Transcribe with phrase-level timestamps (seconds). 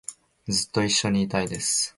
[0.47, 1.89] ずっと一緒にいたいです